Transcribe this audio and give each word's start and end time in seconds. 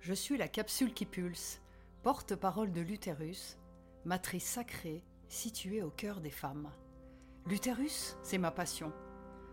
Je 0.00 0.14
suis 0.14 0.38
la 0.38 0.48
capsule 0.48 0.94
qui 0.94 1.04
pulse, 1.04 1.60
porte-parole 2.02 2.72
de 2.72 2.80
l'utérus, 2.80 3.58
matrice 4.06 4.46
sacrée 4.46 5.04
située 5.28 5.82
au 5.82 5.90
cœur 5.90 6.22
des 6.22 6.30
femmes. 6.30 6.70
L'utérus, 7.44 8.16
c'est 8.22 8.38
ma 8.38 8.50
passion. 8.50 8.94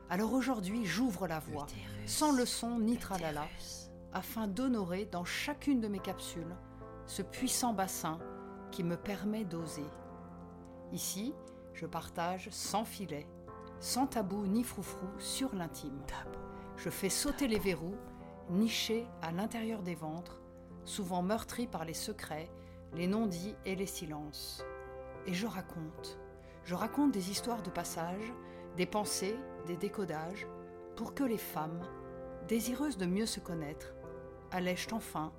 Alors 0.10 0.32
aujourd'hui, 0.32 0.86
j'ouvre 0.86 1.28
la 1.28 1.40
voie, 1.40 1.68
sans 2.06 2.32
leçon 2.32 2.80
ni 2.80 2.98
tralala, 2.98 3.46
afin 4.14 4.48
d'honorer 4.48 5.06
dans 5.06 5.26
chacune 5.26 5.82
de 5.82 5.90
mes 5.90 6.00
capsules 6.00 6.56
ce 7.08 7.22
puissant 7.22 7.74
bassin 7.74 8.18
qui 8.72 8.86
me 8.86 8.96
permet 8.96 9.44
d'oser. 9.44 9.86
Ici, 10.94 11.34
je 11.74 11.86
partage 11.86 12.48
sans 12.52 12.86
filet, 12.86 13.28
sans 13.82 14.08
tabou 14.08 14.48
ni 14.48 14.64
froufrou 14.64 15.08
sur 15.20 15.54
l'intime. 15.54 16.02
Je 16.78 16.90
fais 16.90 17.10
sauter 17.10 17.50
les 17.50 17.60
verrous, 17.60 17.98
nichés 18.50 19.06
à 19.22 19.32
l'intérieur 19.32 19.82
des 19.84 19.96
ventres, 19.96 20.42
souvent 20.88 21.22
meurtris 21.22 21.68
par 21.68 21.86
les 21.86 21.94
secrets, 21.94 22.50
les 22.94 23.08
non-dits 23.08 23.56
et 23.66 23.76
les 23.76 23.86
silences. 23.86 24.64
Et 25.26 25.34
je 25.34 25.46
raconte. 25.46 26.18
Je 26.64 26.76
raconte 26.76 27.12
des 27.12 27.30
histoires 27.30 27.62
de 27.62 27.70
passage, 27.70 28.34
des 28.78 28.86
pensées, 28.86 29.36
des 29.68 29.76
décodages, 29.76 30.48
pour 30.96 31.14
que 31.14 31.24
les 31.24 31.38
femmes, 31.38 31.82
désireuses 32.48 32.98
de 32.98 33.06
mieux 33.06 33.26
se 33.26 33.42
connaître, 33.42 33.94
allègent 34.50 34.88
enfin 34.94 35.34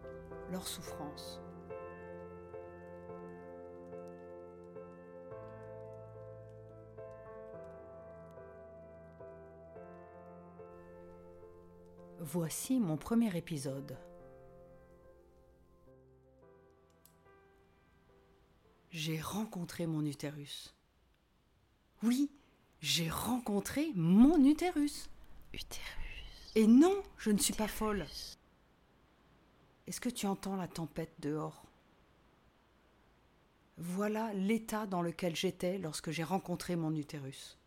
leur 0.53 0.69
souffrance. 0.69 1.41
Voici 12.21 12.79
mon 12.79 12.99
premier 12.99 13.35
épisode. 13.35 13.97
Rencontré 19.29 19.87
mon 19.87 20.05
utérus. 20.05 20.75
Oui, 22.03 22.31
j'ai 22.81 23.11
rencontré 23.11 23.91
mon 23.95 24.43
utérus. 24.45 25.09
Utérus. 25.53 26.53
Et 26.55 26.67
non, 26.67 27.03
je 27.19 27.31
ne 27.31 27.39
suis 27.39 27.55
pas 27.55 27.69
folle. 27.69 28.07
Est-ce 29.87 30.01
que 30.01 30.09
tu 30.09 30.27
entends 30.27 30.57
la 30.57 30.69
tempête 30.69 31.15
dehors? 31.21 31.65
Voilà 33.77 34.33
l'état 34.35 34.87
dans 34.87 35.03
lequel 35.03 35.37
j'étais 35.37 35.79
lorsque 35.79 36.11
j'ai 36.11 36.25
rencontré 36.25 36.75
mon 36.77 36.95
utérus. 36.95 37.59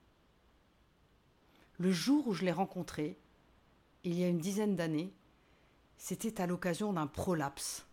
Le 1.77 1.91
jour 1.91 2.27
où 2.27 2.33
je 2.33 2.43
l'ai 2.43 2.51
rencontré, 2.51 3.17
il 4.03 4.19
y 4.19 4.23
a 4.23 4.27
une 4.27 4.39
dizaine 4.39 4.75
d'années, 4.75 5.13
c'était 5.97 6.41
à 6.41 6.47
l'occasion 6.47 6.93
d'un 6.93 7.07
prolapse. 7.07 7.85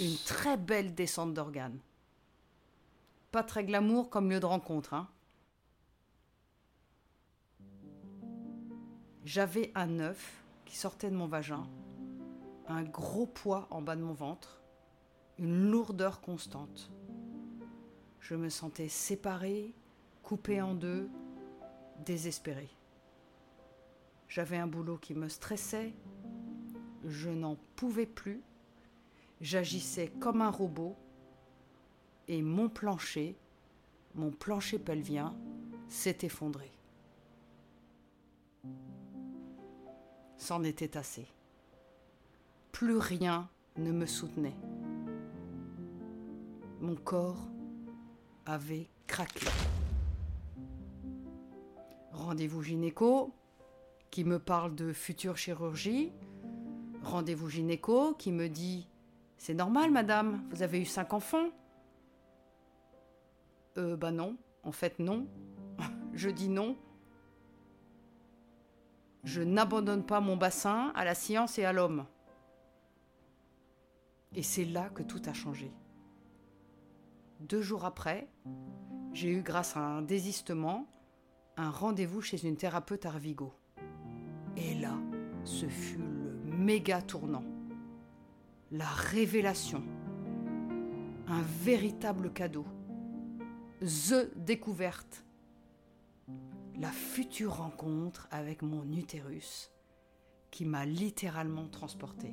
Une 0.00 0.16
très 0.26 0.56
belle 0.56 0.94
descente 0.94 1.32
d'organes. 1.32 1.78
Pas 3.32 3.42
très 3.42 3.64
glamour 3.64 4.10
comme 4.10 4.30
lieu 4.30 4.40
de 4.40 4.46
rencontre, 4.46 4.94
hein. 4.94 5.08
J'avais 9.24 9.72
un 9.74 9.98
œuf 9.98 10.44
qui 10.64 10.76
sortait 10.76 11.10
de 11.10 11.16
mon 11.16 11.26
vagin, 11.26 11.66
un 12.68 12.84
gros 12.84 13.26
poids 13.26 13.66
en 13.70 13.82
bas 13.82 13.96
de 13.96 14.02
mon 14.02 14.12
ventre, 14.12 14.62
une 15.38 15.68
lourdeur 15.68 16.20
constante. 16.20 16.92
Je 18.20 18.36
me 18.36 18.48
sentais 18.48 18.88
séparée, 18.88 19.74
coupée 20.22 20.62
en 20.62 20.74
deux, 20.74 21.10
désespérée. 22.04 22.70
J'avais 24.28 24.58
un 24.58 24.66
boulot 24.68 24.96
qui 24.96 25.14
me 25.14 25.28
stressait, 25.28 25.92
je 27.04 27.30
n'en 27.30 27.56
pouvais 27.74 28.06
plus, 28.06 28.42
j'agissais 29.40 30.08
comme 30.20 30.40
un 30.40 30.50
robot 30.50 30.96
et 32.28 32.42
mon 32.42 32.68
plancher, 32.68 33.36
mon 34.14 34.30
plancher 34.30 34.78
pelvien, 34.78 35.34
s'est 35.88 36.18
effondré. 36.22 36.70
C'en 40.36 40.62
était 40.64 40.96
assez. 40.96 41.26
Plus 42.72 42.98
rien 42.98 43.48
ne 43.76 43.92
me 43.92 44.06
soutenait. 44.06 44.56
Mon 46.80 46.94
corps 46.94 47.48
avait 48.44 48.88
craqué. 49.06 49.46
Rendez-vous 52.12 52.62
gynéco, 52.62 53.32
qui 54.10 54.24
me 54.24 54.38
parle 54.38 54.74
de 54.74 54.92
future 54.92 55.36
chirurgie. 55.36 56.12
Rendez-vous 57.02 57.48
gynéco 57.48 58.14
qui 58.14 58.32
me 58.32 58.48
dit 58.48 58.88
C'est 59.36 59.54
normal, 59.54 59.90
madame, 59.90 60.42
vous 60.50 60.62
avez 60.62 60.80
eu 60.80 60.84
cinq 60.84 61.12
enfants. 61.12 61.50
Euh, 63.78 63.96
bah 63.96 64.10
non, 64.10 64.36
en 64.62 64.72
fait, 64.72 64.98
non. 64.98 65.26
Je 66.12 66.30
dis 66.30 66.48
non. 66.48 66.76
Je 69.24 69.42
n'abandonne 69.42 70.04
pas 70.04 70.20
mon 70.20 70.36
bassin 70.36 70.92
à 70.94 71.04
la 71.04 71.14
science 71.14 71.58
et 71.58 71.64
à 71.64 71.72
l'homme. 71.72 72.06
Et 74.34 74.42
c'est 74.42 74.64
là 74.64 74.88
que 74.90 75.02
tout 75.02 75.22
a 75.26 75.32
changé. 75.32 75.72
Deux 77.40 77.60
jours 77.60 77.84
après, 77.84 78.28
j'ai 79.12 79.30
eu, 79.30 79.42
grâce 79.42 79.76
à 79.76 79.80
un 79.80 80.02
désistement, 80.02 80.86
un 81.56 81.70
rendez-vous 81.70 82.20
chez 82.20 82.46
une 82.46 82.56
thérapeute 82.56 83.06
Arvigo. 83.06 83.54
Et 84.56 84.74
là, 84.74 84.94
ce 85.44 85.66
fut 85.66 85.98
le 85.98 86.56
méga 86.56 87.02
tournant. 87.02 87.44
La 88.70 88.86
révélation. 88.86 89.82
Un 91.28 91.42
véritable 91.62 92.32
cadeau. 92.32 92.64
The 93.82 94.34
découverte. 94.36 95.24
La 96.80 96.90
future 96.90 97.58
rencontre 97.58 98.26
avec 98.30 98.62
mon 98.62 98.90
utérus 98.92 99.70
qui 100.50 100.64
m'a 100.64 100.86
littéralement 100.86 101.68
transporté. 101.68 102.32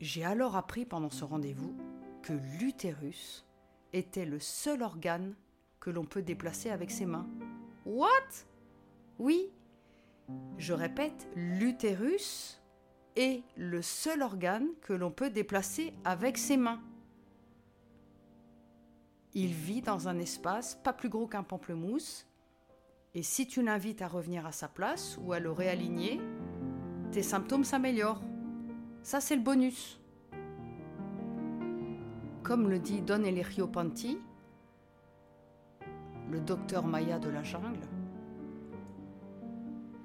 J'ai 0.00 0.24
alors 0.24 0.56
appris 0.56 0.86
pendant 0.86 1.10
ce 1.10 1.24
rendez-vous 1.24 1.76
que 2.22 2.32
l'utérus 2.58 3.44
était 3.92 4.24
le 4.24 4.40
seul 4.40 4.82
organe 4.82 5.34
que 5.80 5.90
l'on 5.90 6.04
peut 6.04 6.22
déplacer 6.22 6.70
avec 6.70 6.90
ses 6.90 7.04
mains. 7.04 7.28
What? 7.84 8.08
Oui, 9.18 9.50
je 10.56 10.72
répète, 10.72 11.28
l'utérus 11.36 12.62
est 13.16 13.42
le 13.56 13.82
seul 13.82 14.22
organe 14.22 14.68
que 14.80 14.94
l'on 14.94 15.10
peut 15.10 15.30
déplacer 15.30 15.92
avec 16.04 16.38
ses 16.38 16.56
mains. 16.56 16.80
Il 19.38 19.52
vit 19.52 19.82
dans 19.82 20.08
un 20.08 20.18
espace 20.18 20.76
pas 20.82 20.94
plus 20.94 21.10
gros 21.10 21.26
qu'un 21.26 21.42
pamplemousse, 21.42 22.26
et 23.14 23.22
si 23.22 23.46
tu 23.46 23.62
l'invites 23.62 24.00
à 24.00 24.08
revenir 24.08 24.46
à 24.46 24.52
sa 24.52 24.66
place 24.66 25.18
ou 25.22 25.34
à 25.34 25.40
le 25.40 25.52
réaligner, 25.52 26.22
tes 27.12 27.22
symptômes 27.22 27.62
s'améliorent. 27.62 28.22
Ça, 29.02 29.20
c'est 29.20 29.36
le 29.36 29.42
bonus. 29.42 30.00
Comme 32.42 32.70
le 32.70 32.78
dit 32.78 33.02
Don 33.02 33.24
Elerio 33.24 33.66
Panti, 33.66 34.18
le 36.30 36.40
docteur 36.40 36.86
Maya 36.86 37.18
de 37.18 37.28
la 37.28 37.42
jungle, 37.42 37.86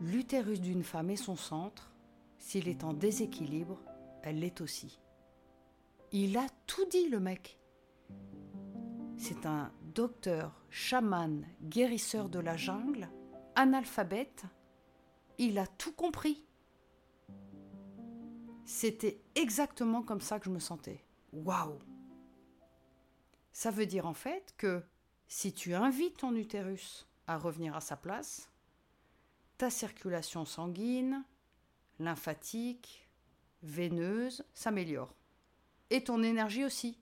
L'utérus 0.02 0.60
d'une 0.60 0.84
femme 0.84 1.10
est 1.10 1.16
son 1.16 1.38
centre. 1.38 1.94
S'il 2.38 2.68
est 2.68 2.84
en 2.84 2.92
déséquilibre, 2.92 3.80
elle 4.24 4.40
l'est 4.40 4.60
aussi. 4.60 5.00
Il 6.12 6.38
a 6.38 6.48
tout 6.68 6.86
dit, 6.90 7.08
le 7.08 7.22
mec. 7.22 7.60
C'est 9.24 9.46
un 9.46 9.72
docteur, 9.94 10.52
chaman, 10.72 11.46
guérisseur 11.62 12.28
de 12.28 12.40
la 12.40 12.58
jungle, 12.58 13.08
analphabète. 13.54 14.46
Il 15.38 15.60
a 15.60 15.68
tout 15.68 15.92
compris. 15.94 16.44
C'était 18.66 19.22
exactement 19.36 20.02
comme 20.02 20.22
ça 20.22 20.40
que 20.40 20.46
je 20.46 20.50
me 20.50 20.58
sentais. 20.58 21.06
Waouh 21.34 21.78
Ça 23.52 23.70
veut 23.70 23.86
dire 23.86 24.08
en 24.08 24.16
fait 24.16 24.56
que 24.58 24.82
si 25.28 25.54
tu 25.54 25.76
invites 25.76 26.18
ton 26.18 26.36
utérus 26.36 27.08
à 27.28 27.38
revenir 27.38 27.76
à 27.76 27.82
sa 27.82 27.98
place, 27.98 28.50
ta 29.60 29.70
circulation 29.70 30.46
sanguine, 30.46 31.24
lymphatique, 32.00 33.08
veineuse 33.62 34.44
s'améliore. 34.56 35.14
Et 35.92 36.04
ton 36.04 36.24
énergie 36.24 36.66
aussi. 36.66 36.98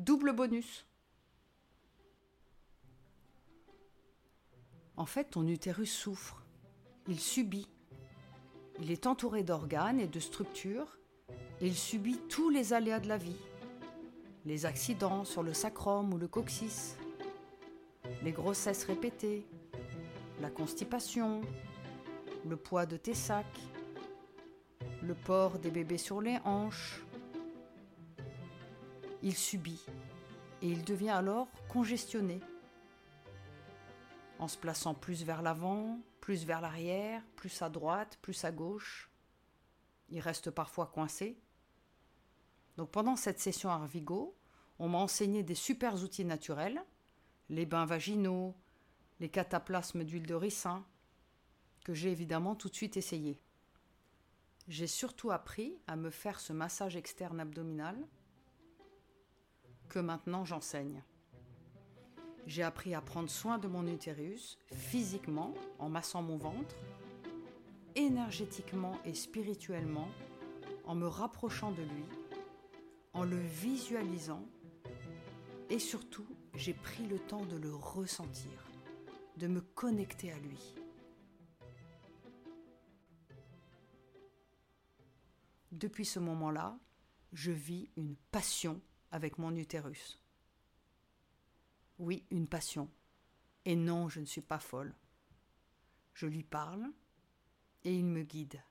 Double 0.00 0.32
bonus. 0.32 0.87
En 4.98 5.06
fait, 5.06 5.30
ton 5.30 5.46
utérus 5.46 5.92
souffre. 5.92 6.42
Il 7.06 7.20
subit. 7.20 7.68
Il 8.80 8.90
est 8.90 9.06
entouré 9.06 9.44
d'organes 9.44 10.00
et 10.00 10.08
de 10.08 10.18
structures 10.18 10.98
et 11.60 11.68
il 11.68 11.76
subit 11.76 12.18
tous 12.28 12.50
les 12.50 12.72
aléas 12.72 12.98
de 12.98 13.06
la 13.06 13.16
vie. 13.16 13.40
Les 14.44 14.66
accidents 14.66 15.24
sur 15.24 15.44
le 15.44 15.54
sacrum 15.54 16.12
ou 16.12 16.18
le 16.18 16.26
coccyx, 16.26 16.96
les 18.24 18.32
grossesses 18.32 18.84
répétées, 18.84 19.46
la 20.40 20.50
constipation, 20.50 21.42
le 22.48 22.56
poids 22.56 22.84
de 22.84 22.96
tes 22.96 23.14
sacs, 23.14 23.46
le 25.02 25.14
port 25.14 25.60
des 25.60 25.70
bébés 25.70 25.98
sur 25.98 26.20
les 26.20 26.38
hanches. 26.44 27.04
Il 29.22 29.36
subit 29.36 29.86
et 30.60 30.68
il 30.68 30.82
devient 30.82 31.10
alors 31.10 31.46
congestionné. 31.68 32.40
En 34.38 34.48
se 34.48 34.56
plaçant 34.56 34.94
plus 34.94 35.24
vers 35.24 35.42
l'avant, 35.42 36.00
plus 36.20 36.44
vers 36.44 36.60
l'arrière, 36.60 37.22
plus 37.36 37.62
à 37.62 37.68
droite, 37.68 38.18
plus 38.22 38.44
à 38.44 38.52
gauche. 38.52 39.10
Il 40.10 40.20
reste 40.20 40.50
parfois 40.50 40.86
coincé. 40.86 41.38
Donc 42.76 42.90
pendant 42.90 43.16
cette 43.16 43.40
session 43.40 43.70
Arvigo, 43.70 44.36
on 44.78 44.88
m'a 44.88 44.98
enseigné 44.98 45.42
des 45.42 45.56
super 45.56 46.02
outils 46.02 46.24
naturels, 46.24 46.84
les 47.48 47.66
bains 47.66 47.86
vaginaux, 47.86 48.54
les 49.20 49.28
cataplasmes 49.28 50.04
d'huile 50.04 50.26
de 50.26 50.34
ricin, 50.34 50.84
que 51.84 51.94
j'ai 51.94 52.12
évidemment 52.12 52.54
tout 52.54 52.68
de 52.68 52.74
suite 52.74 52.96
essayé. 52.96 53.40
J'ai 54.68 54.86
surtout 54.86 55.30
appris 55.30 55.80
à 55.86 55.96
me 55.96 56.10
faire 56.10 56.38
ce 56.38 56.52
massage 56.52 56.94
externe 56.94 57.40
abdominal 57.40 57.96
que 59.88 59.98
maintenant 59.98 60.44
j'enseigne. 60.44 61.02
J'ai 62.48 62.62
appris 62.62 62.94
à 62.94 63.02
prendre 63.02 63.28
soin 63.28 63.58
de 63.58 63.68
mon 63.68 63.86
utérus 63.86 64.58
physiquement 64.72 65.52
en 65.78 65.90
massant 65.90 66.22
mon 66.22 66.38
ventre, 66.38 66.76
énergétiquement 67.94 68.98
et 69.04 69.12
spirituellement 69.12 70.08
en 70.86 70.94
me 70.94 71.06
rapprochant 71.06 71.72
de 71.72 71.82
lui, 71.82 72.04
en 73.12 73.24
le 73.24 73.36
visualisant 73.36 74.42
et 75.68 75.78
surtout 75.78 76.26
j'ai 76.54 76.72
pris 76.72 77.06
le 77.06 77.18
temps 77.18 77.44
de 77.44 77.58
le 77.58 77.74
ressentir, 77.74 78.66
de 79.36 79.46
me 79.46 79.60
connecter 79.60 80.32
à 80.32 80.38
lui. 80.38 80.74
Depuis 85.70 86.06
ce 86.06 86.18
moment-là, 86.18 86.78
je 87.34 87.52
vis 87.52 87.90
une 87.98 88.16
passion 88.30 88.80
avec 89.10 89.36
mon 89.36 89.54
utérus. 89.54 90.18
Oui, 91.98 92.24
une 92.30 92.46
passion. 92.46 92.88
Et 93.64 93.76
non, 93.76 94.08
je 94.08 94.20
ne 94.20 94.24
suis 94.24 94.40
pas 94.40 94.58
folle. 94.58 94.94
Je 96.14 96.26
lui 96.26 96.42
parle 96.42 96.84
et 97.84 97.94
il 97.94 98.04
me 98.04 98.22
guide. 98.22 98.62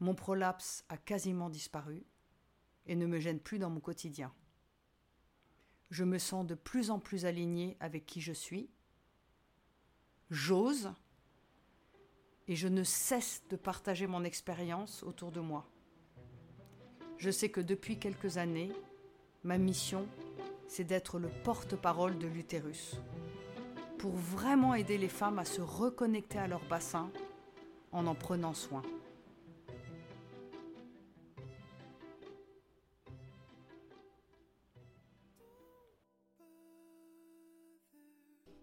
Mon 0.00 0.14
prolapse 0.14 0.84
a 0.88 0.96
quasiment 0.96 1.50
disparu 1.50 2.04
et 2.86 2.96
ne 2.96 3.06
me 3.06 3.18
gêne 3.18 3.40
plus 3.40 3.58
dans 3.58 3.70
mon 3.70 3.80
quotidien. 3.80 4.32
Je 5.90 6.04
me 6.04 6.18
sens 6.18 6.46
de 6.46 6.54
plus 6.54 6.90
en 6.90 6.98
plus 6.98 7.24
alignée 7.24 7.76
avec 7.80 8.06
qui 8.06 8.20
je 8.20 8.32
suis. 8.32 8.70
J'ose 10.30 10.92
et 12.46 12.56
je 12.56 12.68
ne 12.68 12.84
cesse 12.84 13.42
de 13.50 13.56
partager 13.56 14.06
mon 14.06 14.24
expérience 14.24 15.02
autour 15.02 15.32
de 15.32 15.40
moi. 15.40 15.68
Je 17.18 17.30
sais 17.30 17.48
que 17.48 17.60
depuis 17.60 17.98
quelques 17.98 18.36
années, 18.36 18.72
ma 19.44 19.58
mission, 19.58 20.06
c'est 20.68 20.84
d'être 20.84 21.18
le 21.18 21.28
porte-parole 21.42 22.18
de 22.18 22.28
l'utérus, 22.28 23.00
pour 23.98 24.12
vraiment 24.12 24.74
aider 24.74 24.98
les 24.98 25.08
femmes 25.08 25.38
à 25.38 25.44
se 25.44 25.60
reconnecter 25.60 26.38
à 26.38 26.46
leur 26.46 26.64
bassin 26.68 27.10
en 27.90 28.06
en 28.06 28.14
prenant 28.14 28.54
soin. 28.54 28.82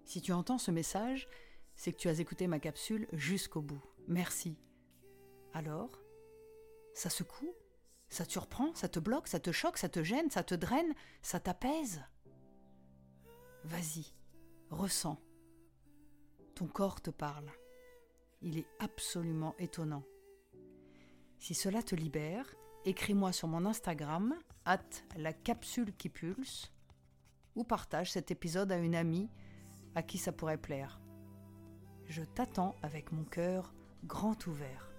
Si 0.06 0.22
tu 0.22 0.31
entends 0.31 0.57
ce 0.57 0.72
message, 0.72 1.28
c'est 1.75 1.92
que 1.92 1.98
tu 1.98 2.07
as 2.07 2.19
écouté 2.22 2.48
ma 2.48 2.60
capsule 2.60 3.07
jusqu'au 3.12 3.62
bout. 3.62 3.84
Merci. 4.07 4.56
Alors 5.54 6.00
Ça 6.94 7.10
secoue? 7.10 7.54
Ça 8.10 8.25
te 8.25 8.31
surprend 8.31 8.74
Ça 8.75 8.88
te 8.88 9.00
bloque 9.00 9.28
Ça 9.28 9.40
te 9.40 9.52
choque 9.52 9.78
Ça 9.78 9.90
te 9.90 10.04
gêne 10.04 10.30
Ça 10.30 10.44
te 10.44 10.56
draine 10.56 10.94
Ça 11.22 11.40
t'apaise 11.40 12.02
Vas-y, 13.63 14.13
ressens. 14.69 15.19
Ton 16.54 16.68
corps 16.68 17.02
te 17.02 17.10
parle. 17.10 17.50
Il 18.42 18.60
est 18.60 18.68
absolument 18.80 19.56
étonnant. 19.57 20.04
Si 21.40 21.56
cela 21.56 21.81
te 21.81 21.96
libère, 21.96 22.46
écris-moi 22.86 23.31
sur 23.31 23.48
mon 23.48 23.66
Instagram, 23.66 24.36
at 24.66 24.86
la 25.18 25.34
capsule 25.34 25.96
qui 25.96 26.10
pulse, 26.10 26.72
ou 27.56 27.63
partage 27.63 28.12
cet 28.12 28.30
épisode 28.30 28.72
à 28.72 28.78
une 28.78 28.96
amie 28.96 29.30
à 29.96 30.04
qui 30.04 30.19
ça 30.19 30.31
pourrait 30.31 30.57
plaire. 30.57 31.02
Je 32.07 32.24
t'attends 32.24 32.75
avec 32.84 33.12
mon 33.12 33.24
cœur 33.24 33.74
grand 34.04 34.46
ouvert. 34.46 34.94